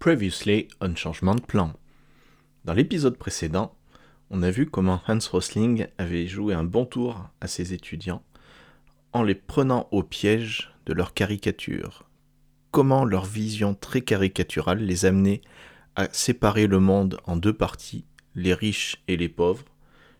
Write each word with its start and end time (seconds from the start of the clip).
Previously 0.00 0.66
on 0.80 0.94
changement 0.94 1.34
de 1.34 1.42
plan. 1.42 1.74
Dans 2.64 2.72
l'épisode 2.72 3.18
précédent, 3.18 3.76
on 4.30 4.42
a 4.42 4.50
vu 4.50 4.64
comment 4.64 5.02
Hans 5.06 5.18
Rosling 5.30 5.88
avait 5.98 6.26
joué 6.26 6.54
un 6.54 6.64
bon 6.64 6.86
tour 6.86 7.28
à 7.42 7.46
ses 7.46 7.74
étudiants 7.74 8.22
en 9.12 9.22
les 9.22 9.34
prenant 9.34 9.88
au 9.90 10.02
piège 10.02 10.72
de 10.86 10.94
leur 10.94 11.12
caricature. 11.12 12.08
Comment 12.70 13.04
leur 13.04 13.26
vision 13.26 13.74
très 13.74 14.00
caricaturale 14.00 14.78
les 14.78 15.04
amenait 15.04 15.42
à 15.96 16.08
séparer 16.12 16.66
le 16.66 16.80
monde 16.80 17.20
en 17.24 17.36
deux 17.36 17.52
parties, 17.52 18.06
les 18.34 18.54
riches 18.54 18.96
et 19.06 19.18
les 19.18 19.28
pauvres, 19.28 19.66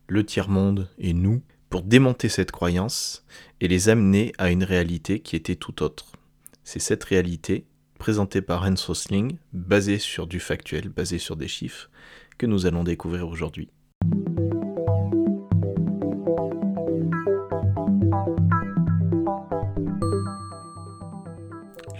le 0.05 0.23
tiers-monde 0.23 0.91
et 0.99 1.13
nous, 1.13 1.41
pour 1.71 1.81
démonter 1.81 2.29
cette 2.29 2.51
croyance 2.51 3.25
et 3.61 3.67
les 3.67 3.89
amener 3.89 4.31
à 4.37 4.51
une 4.51 4.63
réalité 4.63 5.21
qui 5.21 5.35
était 5.35 5.55
tout 5.55 5.81
autre. 5.81 6.11
C'est 6.63 6.77
cette 6.77 7.03
réalité 7.03 7.65
présenté 8.01 8.41
par 8.41 8.63
Hans 8.63 8.73
Rosling, 8.87 9.37
basé 9.53 9.99
sur 9.99 10.25
du 10.25 10.39
factuel, 10.39 10.89
basé 10.89 11.19
sur 11.19 11.35
des 11.35 11.47
chiffres, 11.47 11.91
que 12.39 12.47
nous 12.47 12.65
allons 12.65 12.83
découvrir 12.83 13.27
aujourd'hui. 13.27 13.69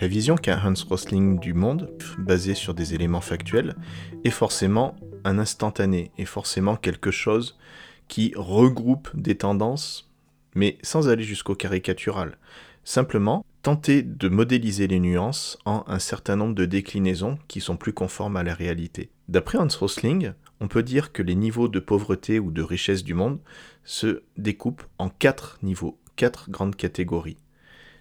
La 0.02 0.08
vision 0.08 0.38
qu'a 0.38 0.60
Hans 0.66 0.74
Rosling 0.90 1.40
du 1.40 1.54
monde, 1.54 1.92
basée 2.18 2.56
sur 2.56 2.74
des 2.74 2.96
éléments 2.96 3.22
factuels, 3.22 3.76
est 4.24 4.32
forcément 4.32 4.96
un 5.24 5.38
instantané, 5.38 6.10
est 6.18 6.26
forcément 6.26 6.78
quelque 6.78 7.12
chose 7.12 7.60
qui 8.08 8.34
regroupe 8.36 9.10
des 9.14 9.38
tendances, 9.38 10.12
mais 10.56 10.80
sans 10.82 11.10
aller 11.10 11.24
jusqu'au 11.24 11.54
caricatural. 11.54 12.40
Simplement, 12.84 13.46
tenter 13.62 14.02
de 14.02 14.28
modéliser 14.28 14.88
les 14.88 15.00
nuances 15.00 15.58
en 15.66 15.84
un 15.88 16.00
certain 16.00 16.36
nombre 16.36 16.56
de 16.56 16.66
déclinaisons 16.66 17.38
qui 17.48 17.62
sont 17.62 17.78
plus 17.78 17.94
conformes 17.94 18.38
à 18.38 18.44
la 18.44 18.54
réalité. 18.54 19.12
D'après 19.30 19.58
Hans 19.58 19.68
Rosling, 19.80 20.34
on 20.60 20.68
peut 20.68 20.84
dire 20.84 21.12
que 21.12 21.22
les 21.22 21.36
niveaux 21.36 21.68
de 21.68 21.80
pauvreté 21.80 22.40
ou 22.40 22.52
de 22.52 22.62
richesse 22.62 23.04
du 23.04 23.14
monde 23.14 23.40
se 23.84 24.24
découpent 24.38 24.84
en 24.98 25.10
quatre 25.10 25.60
niveaux, 25.64 26.00
quatre 26.16 26.50
grandes 26.50 26.76
catégories. 26.76 27.38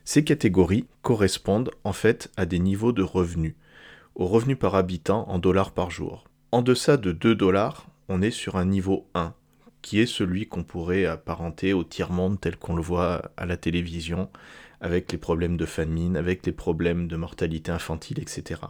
Ces 0.04 0.24
catégories 0.24 0.86
correspondent 1.02 1.70
en 1.84 1.92
fait 1.92 2.30
à 2.36 2.46
des 2.46 2.58
niveaux 2.58 2.92
de 2.92 3.02
revenus, 3.02 3.54
au 4.14 4.26
revenu 4.26 4.56
par 4.56 4.74
habitant 4.74 5.28
en 5.28 5.38
dollars 5.38 5.72
par 5.72 5.90
jour. 5.90 6.24
En 6.52 6.62
deçà 6.62 6.96
de 6.96 7.12
2 7.12 7.34
dollars, 7.34 7.86
on 8.08 8.22
est 8.22 8.32
sur 8.32 8.56
un 8.56 8.64
niveau 8.64 9.06
1, 9.14 9.34
qui 9.82 10.00
est 10.00 10.06
celui 10.06 10.46
qu'on 10.46 10.64
pourrait 10.64 11.06
apparenter 11.06 11.72
au 11.72 11.84
tiers-monde 11.84 12.40
tel 12.40 12.56
qu'on 12.56 12.76
le 12.76 12.82
voit 12.82 13.30
à 13.36 13.46
la 13.46 13.56
télévision, 13.56 14.28
avec 14.80 15.12
les 15.12 15.18
problèmes 15.18 15.56
de 15.56 15.66
famine, 15.66 16.16
avec 16.16 16.46
les 16.46 16.52
problèmes 16.52 17.06
de 17.06 17.16
mortalité 17.16 17.70
infantile, 17.70 18.18
etc. 18.18 18.60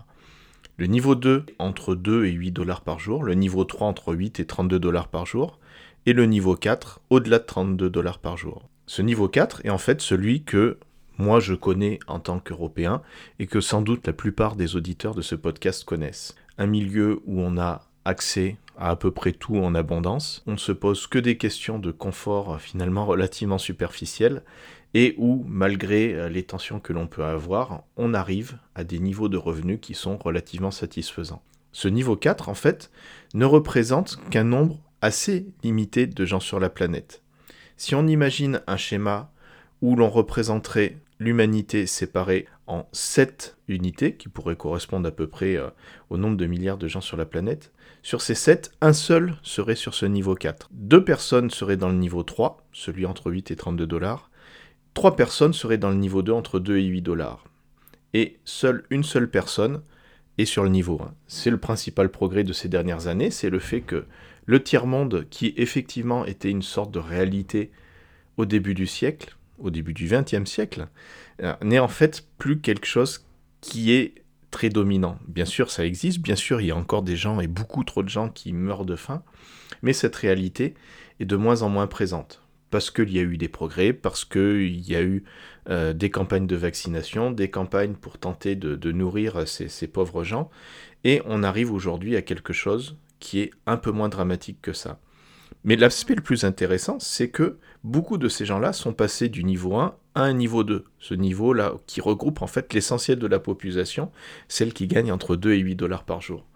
Le 0.77 0.87
niveau 0.87 1.15
2 1.15 1.47
entre 1.59 1.95
2 1.95 2.25
et 2.25 2.31
8 2.33 2.53
dollars 2.53 2.81
par 2.81 2.99
jour, 2.99 3.23
le 3.23 3.35
niveau 3.35 3.65
3 3.65 3.87
entre 3.87 4.15
8 4.15 4.41
et 4.41 4.47
32 4.47 4.79
dollars 4.79 5.09
par 5.09 5.27
jour, 5.27 5.59
et 6.07 6.13
le 6.13 6.27
niveau 6.27 6.57
4 6.57 7.01
au-delà 7.11 7.39
de 7.39 7.45
32 7.45 7.91
dollars 7.91 8.19
par 8.19 8.37
jour. 8.37 8.69
Ce 8.87 9.03
niveau 9.03 9.29
4 9.29 9.65
est 9.65 9.71
en 9.71 9.79
fait 9.79 10.01
celui 10.01 10.43
que 10.43 10.79
moi 11.19 11.39
je 11.39 11.55
connais 11.55 11.99
en 12.07 12.19
tant 12.19 12.41
qu'Européen 12.41 13.03
et 13.39 13.47
que 13.47 13.61
sans 13.61 13.83
doute 13.83 14.07
la 14.07 14.13
plupart 14.13 14.57
des 14.57 14.75
auditeurs 14.75 15.15
de 15.15 15.23
ce 15.23 15.35
podcast 15.35 15.85
connaissent. 15.85 16.35
Un 16.57 16.67
milieu 16.67 17.21
où 17.27 17.41
on 17.41 17.59
a 17.59 17.90
accès 18.05 18.57
à 18.77 18.91
à 18.91 18.97
peu 18.97 19.11
près 19.11 19.33
tout 19.33 19.59
en 19.59 19.75
abondance, 19.75 20.43
on 20.47 20.53
ne 20.53 20.57
se 20.57 20.73
pose 20.73 21.07
que 21.07 21.19
des 21.19 21.37
questions 21.37 21.79
de 21.79 21.91
confort 21.91 22.59
finalement 22.61 23.05
relativement 23.05 23.59
superficielles 23.59 24.43
et 24.95 25.15
où, 25.19 25.45
malgré 25.47 26.15
euh, 26.15 26.29
les 26.29 26.43
tensions 26.43 26.81
que 26.81 26.93
l'on 26.93 27.07
peut 27.07 27.25
avoir, 27.25 27.85
on 27.97 28.15
arrive 28.15 28.59
à 28.75 28.83
des 28.83 28.99
niveaux 28.99 29.29
de 29.29 29.37
revenus 29.37 29.79
qui 29.81 29.95
sont 29.95 30.17
relativement 30.17 30.71
satisfaisants. 30.71 31.43
Ce 31.73 31.89
niveau 31.89 32.17
4, 32.17 32.49
en 32.49 32.55
fait, 32.55 32.91
ne 33.35 33.45
représente 33.45 34.19
qu'un 34.31 34.45
nombre 34.45 34.81
assez 35.03 35.47
limité 35.63 36.07
de 36.07 36.25
gens 36.25 36.41
sur 36.41 36.59
la 36.59 36.71
planète. 36.71 37.23
Si 37.77 37.95
on 37.95 38.07
imagine 38.07 38.63
un 38.67 38.77
schéma 38.77 39.31
où 39.81 39.95
l'on 39.95 40.11
représenterait 40.11 40.99
l'humanité 41.19 41.87
séparée 41.87 42.47
en 42.71 42.89
7 42.93 43.57
unités, 43.69 44.15
qui 44.15 44.29
pourraient 44.29 44.57
correspondre 44.57 45.07
à 45.07 45.11
peu 45.11 45.27
près 45.27 45.57
euh, 45.57 45.69
au 46.09 46.17
nombre 46.17 46.37
de 46.37 46.47
milliards 46.47 46.79
de 46.79 46.89
gens 46.89 47.01
sur 47.01 47.17
la 47.17 47.27
planète, 47.27 47.73
sur 48.03 48.23
ces 48.23 48.35
7, 48.35 48.73
un 48.81 48.93
seul 48.93 49.37
serait 49.43 49.75
sur 49.75 49.95
ce 49.95 50.07
niveau 50.07 50.35
4. 50.35 50.71
Deux 50.73 51.05
personnes 51.05 51.51
seraient 51.51 51.77
dans 51.77 51.89
le 51.89 51.97
niveau 51.97 52.23
3, 52.23 52.67
celui 52.73 53.05
entre 53.05 53.31
8 53.31 53.51
et 53.51 53.57
32 53.57 53.87
dollars, 53.87 54.31
Trois 54.95 55.17
personnes 55.17 55.53
seraient 55.53 55.79
dans 55.79 55.91
le 55.91 55.97
niveau 55.97 56.23
2 56.23 56.33
entre 56.33 56.59
2 56.59 56.79
et 56.79 56.85
8 56.85 57.03
dollars. 57.03 57.45
Et 58.13 58.39
seule 58.45 58.85
une 58.91 59.05
seule 59.05 59.31
personne 59.31 59.83
est 60.39 60.45
sur 60.45 60.65
le 60.65 60.69
niveau 60.69 61.01
1. 61.01 61.15
C'est 61.29 61.51
le 61.51 61.59
principal 61.59 62.11
progrès 62.11 62.45
de 62.45 62.53
ces 62.53 62.69
dernières 62.69 63.07
années, 63.07 63.31
c'est 63.31 63.51
le 63.51 63.61
fait 63.61 63.83
que 63.83 64.05
le 64.47 64.63
tiers-monde, 64.63 65.27
qui 65.31 65.55
effectivement 65.57 66.25
était 66.25 66.51
une 66.51 66.63
sorte 66.63 66.91
de 66.91 66.99
réalité 66.99 67.71
au 68.37 68.47
début 68.47 68.75
du 68.75 68.87
siècle, 68.87 69.37
au 69.61 69.71
début 69.71 69.95
du 69.95 70.07
XXe 70.07 70.49
siècle, 70.49 70.89
euh, 71.43 71.55
n'est 71.63 71.79
en 71.79 71.89
fait 71.89 72.27
plus 72.39 72.61
quelque 72.61 72.87
chose 72.87 73.27
qui 73.61 73.93
est 73.93 74.15
très 74.51 74.69
dominant. 74.69 75.19
Bien 75.29 75.45
sûr, 75.45 75.71
ça 75.71 75.87
existe, 75.87 76.21
bien 76.21 76.37
sûr, 76.37 76.61
il 76.61 76.69
y 76.69 76.71
a 76.71 76.77
encore 76.77 77.03
des 77.03 77.17
gens 77.17 77.41
et 77.41 77.47
beaucoup 77.47 77.85
trop 77.85 78.03
de 78.03 78.09
gens 78.09 78.29
qui 78.29 78.53
meurent 78.53 78.85
de 78.85 78.97
faim, 78.97 79.23
mais 79.83 79.93
cette 79.93 80.17
réalité 80.17 80.75
est 81.21 81.25
de 81.25 81.37
moins 81.37 81.63
en 81.63 81.69
moins 81.69 81.87
présente 81.87 82.43
parce 82.71 82.91
qu'il 82.91 83.11
y 83.11 83.19
a 83.19 83.23
eu 83.23 83.37
des 83.37 83.49
progrès, 83.49 83.93
parce 83.93 84.25
qu'il 84.25 84.89
y 84.89 84.95
a 84.95 85.03
eu 85.03 85.25
euh, 85.69 85.93
des 85.93 86.11
campagnes 86.11 86.47
de 86.47 86.57
vaccination, 86.57 87.31
des 87.31 87.51
campagnes 87.51 87.95
pour 87.95 88.19
tenter 88.19 88.55
de, 88.55 88.93
nourrir 88.93 89.47
ces, 89.47 89.87
pauvres 89.89 90.25
gens, 90.25 90.51
et 91.05 91.21
on 91.27 91.43
arrive 91.43 91.73
aujourd'hui 91.73 92.17
à 92.17 92.23
quelque 92.23 92.53
chose 92.53 92.97
qui 93.19 93.41
est 93.41 93.51
un 93.67 93.77
peu 93.77 93.91
moins 93.91 94.09
dramatique 94.09 94.59
que 94.63 94.73
ça. 94.73 95.01
Mais 95.65 95.77
l'aspect 95.77 96.15
le 96.15 96.23
plus 96.23 96.45
intéressant, 96.45 96.99
c'est 97.01 97.29
que 97.29 97.59
beaucoup 97.85 98.19
de 98.19 98.29
ces 98.29 98.47
gens-là 98.47 98.73
sont 98.73 98.93
passés 98.93 99.29
du 99.29 99.45
niveau 99.45 99.77
1 99.77 99.95
à 100.15 100.23
un 100.23 100.33
niveau 100.33 100.65
2. 100.65 100.85
Ce 100.99 101.15
niveau-là 101.15 101.75
qui 101.87 102.01
regroupe 102.01 102.43
en 102.43 102.47
fait 102.47 102.73
l'essentiel 102.73 103.19
de 103.19 103.27
la 103.27 103.39
population, 103.39 104.11
celle 104.49 104.73
qui 104.73 104.87
gagne 104.87 105.13
entre 105.13 105.37
2 105.37 105.53
et 105.53 105.59
8 105.59 105.77
dollars 105.77 106.05
par 106.05 106.21
jour. 106.21 106.47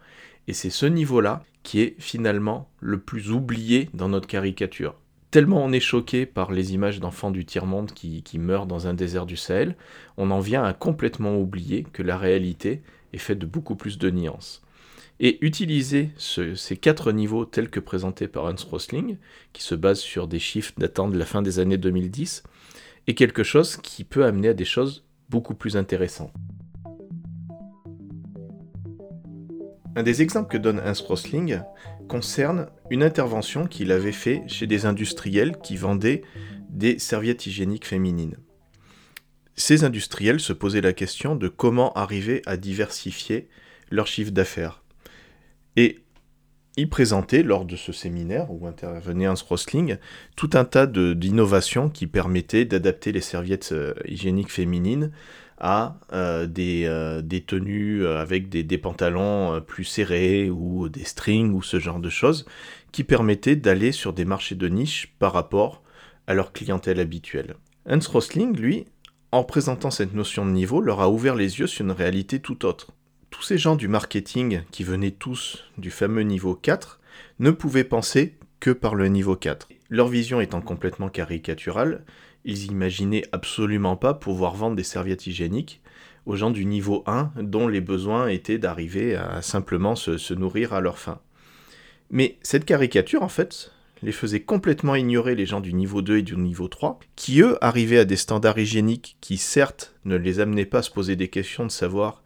Et 0.49 0.53
c'est 0.53 0.71
ce 0.71 0.87
niveau-là 0.87 1.43
qui 1.63 1.81
est 1.81 1.97
finalement 1.99 2.69
le 2.81 2.99
plus 2.99 3.31
oublié 3.31 3.89
dans 3.95 4.09
notre 4.09 4.27
caricature 4.27 4.97
tellement 5.35 5.65
on 5.65 5.73
est 5.73 5.81
choqué 5.81 6.27
par 6.27 6.53
les 6.53 6.75
images 6.75 7.01
d'enfants 7.01 7.33
du 7.33 7.45
tiers-monde 7.45 7.91
qui, 7.91 8.23
meurent 8.39 8.67
dans 8.67 8.87
un 8.87 8.95
désert 8.95 9.27
du 9.27 9.37
Sahel, 9.37 9.75
on 10.17 10.31
en 10.31 10.39
vient 10.39 10.63
à 10.63 10.73
complètement 10.73 11.37
oublier 11.37 11.83
que 11.93 12.05
la 12.05 12.17
réalité 12.17 12.83
est 13.13 13.19
faite 13.19 13.41
de 13.41 13.47
beaucoup 13.47 13.75
plus 13.75 13.99
de 13.99 14.11
nuances. 14.13 14.63
Et 15.21 15.39
utiliser 15.45 16.11
ces 16.19 16.77
quatre 16.77 17.13
niveaux 17.13 17.45
tels 17.45 17.71
que 17.71 17.81
présentés 17.81 18.29
par 18.29 18.45
Hans 18.45 18.69
Rosling, 18.69 19.17
qui 19.53 19.63
se 19.63 19.75
base 19.75 20.01
sur 20.01 20.27
des 20.27 20.41
chiffres 20.41 20.73
datant 20.77 21.09
de 21.09 21.17
la 21.17 21.25
fin 21.25 21.41
des 21.41 21.61
années 21.61 21.79
2010, 21.79 22.43
est 23.07 23.15
quelque 23.15 23.45
chose 23.45 23.77
qui 23.77 24.05
peut 24.05 24.25
amener 24.25 24.49
à 24.49 24.55
des 24.55 24.65
choses 24.65 25.05
beaucoup 25.31 25.55
plus 25.55 25.77
intéressantes. 25.77 26.33
Un 29.97 30.03
des 30.03 30.23
exemples 30.23 30.51
que 30.51 30.59
donne 30.59 30.81
Hans 30.81 31.05
Rosling 31.07 31.61
concerne 32.09 32.69
une 32.91 33.05
intervention 33.05 33.67
qu'il 33.67 33.93
avait 33.93 34.11
fait 34.11 34.43
chez 34.49 34.67
des 34.67 34.87
industriels 34.87 35.57
qui 35.63 35.77
vendaient 35.77 36.23
des 36.69 36.99
serviettes 36.99 37.47
hygiéniques 37.47 37.87
féminines. 37.87 38.37
Ces 39.55 39.85
industriels 39.85 40.41
se 40.41 40.53
posaient 40.53 40.81
la 40.81 40.93
question 40.93 41.37
de 41.37 41.47
comment 41.47 41.93
arriver 41.93 42.43
à 42.45 42.57
diversifier 42.57 43.49
leur 43.91 44.09
chiffre 44.09 44.33
d'affaires. 44.33 44.84
Et 45.77 46.05
il 46.77 46.89
présentait, 46.89 47.45
lors 47.45 47.65
de 47.65 47.77
ce 47.77 47.93
séminaire 47.93 48.51
où 48.51 48.67
intervenait 48.67 49.29
Hans 49.29 49.35
Rosling, 49.49 49.97
tout 50.35 50.51
un 50.55 50.65
tas 50.65 50.87
d'innovations 50.87 51.89
qui 51.89 52.09
permettaient 52.09 52.65
d'adapter 52.65 53.13
les 53.13 53.21
serviettes 53.21 53.71
euh, 53.73 53.95
hygiéniques 54.07 54.51
féminines 54.51 55.13
à 55.59 55.99
euh, 56.13 56.49
euh, 56.59 57.23
des, 57.23 57.41
tenues 57.43 58.05
avec 58.07 58.49
des, 58.49 58.65
des, 58.65 58.79
pantalons 58.79 59.61
plus 59.61 59.85
serrés 59.85 60.51
ou 60.51 60.89
des 60.89 61.05
strings 61.05 61.53
ou 61.53 61.63
ce 61.63 61.79
genre 61.79 62.01
de 62.01 62.11
choses 62.11 62.45
qui 62.91 63.05
permettaient 63.05 63.57
d'aller 63.57 63.93
sur 63.93 64.13
des 64.13 64.25
marchés 64.25 64.57
de 64.57 64.67
niche 64.67 65.15
par 65.21 65.33
rapport 65.33 65.83
à 66.27 66.35
leur 66.35 66.53
clientèle 66.53 66.99
habituelle. 66.99 67.55
Hans 67.89 68.01
Rosling, 68.13 68.57
lui, 68.57 68.87
en 69.31 69.45
présentant 69.45 69.93
cette 69.93 70.15
notion 70.15 70.45
de 70.45 70.51
niveau, 70.51 70.81
leur 70.81 71.01
a 71.01 71.09
ouvert 71.09 71.37
les 71.37 71.61
yeux 71.61 71.69
sur 71.69 71.85
une 71.85 71.93
réalité 71.93 72.41
tout 72.41 72.65
autre 72.65 72.89
tous 73.35 73.43
ces 73.43 73.59
gens 73.59 73.75
du 73.75 73.89
marketing 73.89 74.63
qui 74.71 74.85
venaient 74.85 75.11
tous 75.11 75.65
du 75.77 75.91
fameux 75.91 76.23
niveau 76.23 76.55
4 76.55 77.01
ne 77.41 77.51
pouvaient 77.51 77.83
penser 77.83 78.39
que 78.61 78.71
par 78.71 78.95
le 78.95 79.09
niveau 79.09 79.35
4. 79.35 79.67
Leur 79.91 80.07
vision 80.07 80.41
étant 80.41 80.61
complètement 80.61 81.09
caricaturale, 81.09 82.05
ils 82.45 82.67
imaginaient 82.67 83.25
absolument 83.33 83.97
pas 83.97 84.15
pouvoir 84.15 84.55
vendre 84.55 84.77
des 84.77 84.85
serviettes 84.85 85.27
hygiéniques 85.27 85.83
aux 86.27 86.37
gens 86.37 86.53
du 86.53 86.65
niveau 86.65 87.03
1 87.09 87.33
dont 87.41 87.67
les 87.67 87.81
besoins 87.81 88.29
étaient 88.29 88.59
d'arriver 88.59 89.17
à 89.17 89.43
simplement 89.43 89.97
se, 89.97 90.17
se 90.17 90.33
nourrir 90.33 90.73
à 90.73 90.81
leur 90.81 90.99
faim. 90.99 91.19
Mais 92.11 92.39
cette 92.43 92.65
caricature, 92.65 93.25
en 93.25 93.29
fait, 93.29 93.73
les 94.05 94.13
faisait 94.13 94.43
complètement 94.43 94.95
ignorer 94.95 95.35
les 95.35 95.47
gens 95.47 95.61
du 95.61 95.75
niveau 95.75 96.03
2 96.03 96.19
et 96.19 96.23
du 96.23 96.37
niveau 96.37 96.69
3, 96.69 97.01
qui 97.17 97.41
eux 97.41 97.59
arrivaient 97.61 97.99
à 97.99 98.05
des 98.05 98.15
standards 98.15 98.59
hygiéniques 98.59 99.17
qui 99.21 99.39
certes 99.39 99.93
ne 100.05 100.15
les 100.15 100.39
amenaient 100.39 100.67
pas 100.67 100.79
à 100.79 100.83
se 100.83 100.91
poser 100.93 101.17
des 101.17 101.29
questions 101.29 101.67
de 101.67 101.73
savoir 101.73 102.23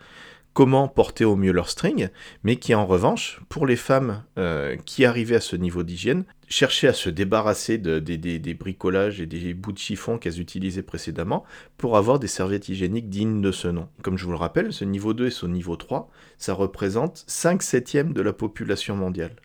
comment 0.59 0.89
porter 0.89 1.25
au 1.25 1.37
mieux 1.37 1.53
leur 1.53 1.71
string, 1.71 2.09
mais 2.43 2.57
qui 2.57 2.75
en 2.75 2.85
revanche, 2.85 3.41
pour 3.49 3.65
les 3.65 3.77
femmes 3.77 4.25
euh, 4.39 4.75
qui 4.87 5.05
arrivaient 5.05 5.37
à 5.37 5.41
ce 5.41 5.55
niveau 5.55 5.85
d'hygiène, 5.85 6.25
cherchaient 6.49 6.89
à 6.89 6.93
se 6.93 7.11
débarrasser 7.11 7.79
de, 7.79 8.01
des 8.01 8.55
bricolages 8.55 9.21
et 9.21 9.27
des 9.27 9.55
bouts 9.55 9.71
de 9.71 9.79
chiffon 9.79 10.19
qu'elles 10.19 10.41
utilisaient 10.41 10.83
précédemment 10.83 11.45
pour 11.77 11.97
avoir 11.97 12.19
des 12.19 12.27
serviettes 12.27 12.69
hygiéniques 12.69 13.09
dignes 13.09 13.41
de 13.41 13.53
ce 13.53 13.69
nom. 13.69 13.89
Comme 14.03 14.19
je 14.19 14.25
vous 14.25 14.33
le 14.33 14.37
rappelle, 14.37 14.73
ce 14.73 14.85
niveau 14.85 15.15
2 15.15 15.29
et 15.29 15.31
ce 15.31 15.47
niveau 15.47 15.77
3, 15.77 16.11
ça 16.39 16.55
représente 16.55 17.23
5 17.29 17.63
septièmes 17.63 18.13
de 18.13 18.21
la 18.21 18.33
population 18.33 18.97
mondiale. 18.97 19.37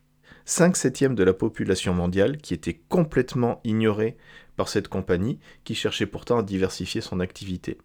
5 0.45 0.75
septièmes 0.75 1.13
de 1.13 1.23
la 1.23 1.33
population 1.33 1.93
mondiale 1.93 2.37
qui 2.37 2.55
était 2.55 2.81
complètement 2.89 3.61
ignorée 3.63 4.17
par 4.55 4.67
cette 4.67 4.87
compagnie 4.87 5.37
qui 5.63 5.75
cherchait 5.75 6.07
pourtant 6.07 6.39
à 6.39 6.43
diversifier 6.43 7.01
son 7.01 7.19
activité. 7.19 7.77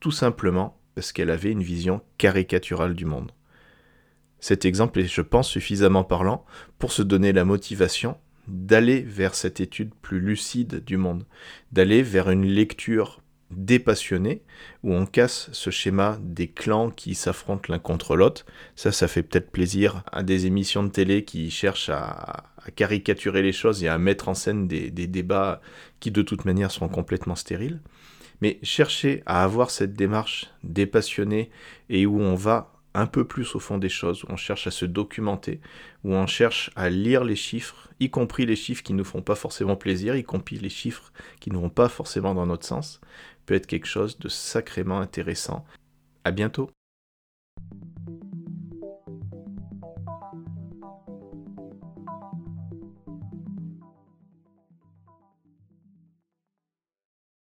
Tout 0.00 0.10
simplement 0.10 0.78
parce 0.96 1.12
qu'elle 1.12 1.30
avait 1.30 1.52
une 1.52 1.62
vision 1.62 2.00
caricaturale 2.18 2.94
du 2.94 3.04
monde. 3.04 3.30
Cet 4.40 4.64
exemple 4.64 4.98
est, 4.98 5.06
je 5.06 5.20
pense, 5.20 5.48
suffisamment 5.48 6.04
parlant 6.04 6.44
pour 6.78 6.90
se 6.90 7.02
donner 7.02 7.32
la 7.32 7.44
motivation 7.44 8.16
d'aller 8.48 9.02
vers 9.02 9.34
cette 9.34 9.60
étude 9.60 9.94
plus 10.02 10.20
lucide 10.20 10.82
du 10.84 10.96
monde, 10.96 11.24
d'aller 11.70 12.02
vers 12.02 12.30
une 12.30 12.46
lecture 12.46 13.20
dépassionnée 13.50 14.42
où 14.82 14.92
on 14.94 15.04
casse 15.04 15.50
ce 15.52 15.70
schéma 15.70 16.18
des 16.22 16.48
clans 16.48 16.90
qui 16.90 17.14
s'affrontent 17.14 17.70
l'un 17.70 17.78
contre 17.78 18.16
l'autre. 18.16 18.46
Ça, 18.74 18.90
ça 18.90 19.06
fait 19.06 19.22
peut-être 19.22 19.50
plaisir 19.50 20.02
à 20.10 20.22
des 20.22 20.46
émissions 20.46 20.82
de 20.82 20.88
télé 20.88 21.24
qui 21.24 21.50
cherchent 21.50 21.90
à, 21.90 22.44
caricaturer 22.74 23.42
les 23.42 23.52
choses 23.52 23.84
et 23.84 23.88
à 23.88 23.98
mettre 23.98 24.28
en 24.28 24.34
scène 24.34 24.66
des, 24.66 24.90
débats 24.90 25.60
qui 26.00 26.10
de 26.10 26.22
toute 26.22 26.44
manière 26.44 26.72
sont 26.72 26.88
complètement 26.88 27.36
stériles. 27.36 27.80
Mais 28.40 28.58
chercher 28.62 29.22
à 29.26 29.42
avoir 29.44 29.70
cette 29.70 29.94
démarche 29.94 30.50
dépassionnée 30.62 31.50
et 31.88 32.06
où 32.06 32.20
on 32.20 32.34
va 32.34 32.72
un 32.94 33.06
peu 33.06 33.26
plus 33.26 33.54
au 33.54 33.58
fond 33.58 33.78
des 33.78 33.90
choses, 33.90 34.24
où 34.24 34.28
on 34.30 34.36
cherche 34.36 34.66
à 34.66 34.70
se 34.70 34.86
documenter, 34.86 35.60
où 36.02 36.14
on 36.14 36.26
cherche 36.26 36.70
à 36.76 36.88
lire 36.88 37.24
les 37.24 37.36
chiffres, 37.36 37.88
y 38.00 38.08
compris 38.10 38.46
les 38.46 38.56
chiffres 38.56 38.82
qui 38.82 38.94
ne 38.94 38.98
nous 38.98 39.04
font 39.04 39.22
pas 39.22 39.34
forcément 39.34 39.76
plaisir, 39.76 40.16
y 40.16 40.24
compris 40.24 40.58
les 40.58 40.70
chiffres 40.70 41.12
qui 41.38 41.50
ne 41.50 41.58
vont 41.58 41.68
pas 41.68 41.90
forcément 41.90 42.34
dans 42.34 42.46
notre 42.46 42.66
sens, 42.66 43.00
peut 43.44 43.54
être 43.54 43.66
quelque 43.66 43.86
chose 43.86 44.18
de 44.18 44.28
sacrément 44.28 44.98
intéressant. 44.98 45.64
À 46.24 46.30
bientôt! 46.30 46.70